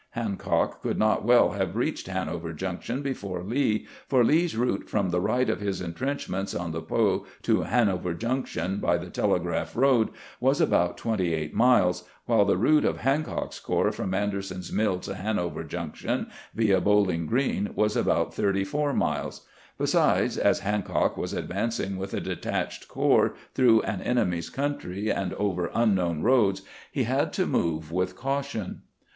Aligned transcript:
Hancock 0.15 0.81
could 0.81 0.97
not 0.97 1.23
well 1.23 1.51
have 1.51 1.75
reached 1.75 2.07
Hanover 2.07 2.53
Junction 2.53 3.03
before 3.03 3.43
Lee, 3.43 3.85
for 4.07 4.23
Lee's 4.23 4.57
route 4.57 4.89
from 4.89 5.11
the 5.11 5.21
right 5.21 5.47
of 5.47 5.59
his 5.59 5.79
intrenchments 5.79 6.55
on 6.55 6.71
the 6.71 6.81
Po 6.81 7.27
to 7.43 7.61
Hanover 7.61 8.15
Junction 8.15 8.77
by 8.77 8.97
the 8.97 9.11
Telegraph 9.11 9.75
road 9.75 10.09
was 10.39 10.59
about 10.59 10.97
twenty 10.97 11.35
eight 11.35 11.53
miles, 11.53 12.03
while 12.25 12.45
the 12.45 12.57
route 12.57 12.83
of 12.83 13.01
Hancock's 13.01 13.59
corps 13.59 13.91
from 13.91 14.15
Anderson's 14.15 14.71
MiU 14.71 14.99
to 15.03 15.13
Hanover 15.13 15.63
Junction 15.63 16.31
via 16.55 16.81
Bowling 16.81 17.27
Green 17.27 17.69
was 17.75 17.95
about 17.95 18.33
thirty 18.33 18.63
four 18.63 18.93
miles; 18.93 19.45
besides, 19.77 20.35
as 20.35 20.61
Hancock 20.61 21.15
was 21.15 21.31
advancing 21.31 21.95
with 21.95 22.15
a 22.15 22.19
detached 22.19 22.87
corps 22.87 23.35
through 23.53 23.83
an 23.83 24.01
enemy's 24.01 24.49
country 24.49 25.11
and 25.11 25.35
over 25.35 25.69
unknown 25.75 26.23
roads, 26.23 26.63
he 26.91 27.03
had 27.03 27.31
to 27.33 27.45
move 27.45 27.91
with 27.91 28.15
caution. 28.15 28.81